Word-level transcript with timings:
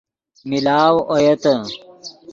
ملاؤ 0.49 0.95
اویتے 1.11 1.53